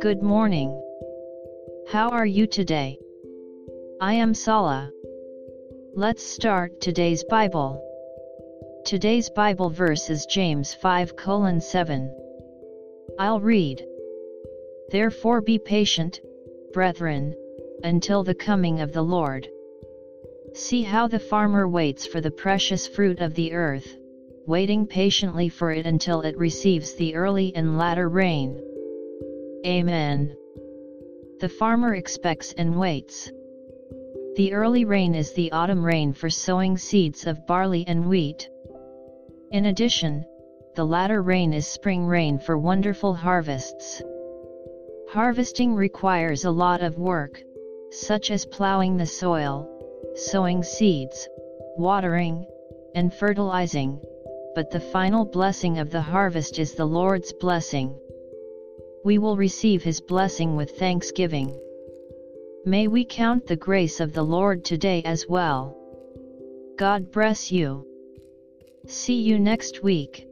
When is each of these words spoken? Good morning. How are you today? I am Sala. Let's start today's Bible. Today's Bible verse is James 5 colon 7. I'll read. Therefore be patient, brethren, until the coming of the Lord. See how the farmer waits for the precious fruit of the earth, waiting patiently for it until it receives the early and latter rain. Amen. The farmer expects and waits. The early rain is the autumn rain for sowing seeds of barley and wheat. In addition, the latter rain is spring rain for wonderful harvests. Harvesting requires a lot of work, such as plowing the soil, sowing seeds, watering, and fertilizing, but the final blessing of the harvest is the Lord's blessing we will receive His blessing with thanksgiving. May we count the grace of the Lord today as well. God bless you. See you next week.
Good 0.00 0.22
morning. 0.22 0.70
How 1.88 2.08
are 2.08 2.24
you 2.24 2.46
today? 2.46 2.98
I 4.00 4.14
am 4.14 4.32
Sala. 4.32 4.90
Let's 5.94 6.22
start 6.22 6.80
today's 6.80 7.24
Bible. 7.24 7.84
Today's 8.86 9.28
Bible 9.28 9.68
verse 9.68 10.08
is 10.08 10.24
James 10.24 10.72
5 10.72 11.14
colon 11.16 11.60
7. 11.60 12.10
I'll 13.18 13.40
read. 13.40 13.86
Therefore 14.88 15.42
be 15.42 15.58
patient, 15.58 16.22
brethren, 16.72 17.34
until 17.82 18.24
the 18.24 18.34
coming 18.34 18.80
of 18.80 18.94
the 18.94 19.02
Lord. 19.02 19.46
See 20.54 20.84
how 20.84 21.06
the 21.06 21.20
farmer 21.20 21.68
waits 21.68 22.06
for 22.06 22.22
the 22.22 22.30
precious 22.30 22.86
fruit 22.86 23.20
of 23.20 23.34
the 23.34 23.52
earth, 23.52 23.98
waiting 24.46 24.86
patiently 24.86 25.48
for 25.48 25.70
it 25.70 25.86
until 25.86 26.20
it 26.20 26.36
receives 26.36 26.94
the 26.94 27.14
early 27.14 27.54
and 27.56 27.78
latter 27.78 28.08
rain. 28.08 28.60
Amen. 29.66 30.36
The 31.40 31.48
farmer 31.48 31.94
expects 31.94 32.52
and 32.52 32.78
waits. 32.78 33.30
The 34.36 34.52
early 34.52 34.84
rain 34.84 35.14
is 35.14 35.32
the 35.32 35.52
autumn 35.52 35.84
rain 35.84 36.12
for 36.12 36.28
sowing 36.28 36.76
seeds 36.76 37.26
of 37.26 37.46
barley 37.46 37.84
and 37.86 38.06
wheat. 38.06 38.48
In 39.50 39.66
addition, 39.66 40.24
the 40.74 40.84
latter 40.84 41.22
rain 41.22 41.52
is 41.52 41.66
spring 41.66 42.06
rain 42.06 42.38
for 42.38 42.58
wonderful 42.58 43.14
harvests. 43.14 44.02
Harvesting 45.10 45.74
requires 45.74 46.44
a 46.44 46.50
lot 46.50 46.82
of 46.82 46.98
work, 46.98 47.40
such 47.90 48.30
as 48.30 48.44
plowing 48.44 48.96
the 48.96 49.06
soil, 49.06 49.68
sowing 50.16 50.62
seeds, 50.62 51.28
watering, 51.76 52.44
and 52.94 53.14
fertilizing, 53.14 54.00
but 54.54 54.70
the 54.70 54.80
final 54.80 55.24
blessing 55.24 55.78
of 55.78 55.90
the 55.90 56.02
harvest 56.02 56.58
is 56.58 56.74
the 56.74 56.86
Lord's 56.86 57.32
blessing 57.32 57.98
we 59.04 59.18
will 59.18 59.36
receive 59.36 59.82
His 59.82 60.00
blessing 60.00 60.56
with 60.56 60.78
thanksgiving. 60.78 61.60
May 62.64 62.88
we 62.88 63.04
count 63.04 63.46
the 63.46 63.56
grace 63.56 64.00
of 64.00 64.14
the 64.14 64.22
Lord 64.22 64.64
today 64.64 65.02
as 65.04 65.28
well. 65.28 65.76
God 66.78 67.12
bless 67.12 67.52
you. 67.52 67.86
See 68.86 69.20
you 69.20 69.38
next 69.38 69.82
week. 69.82 70.26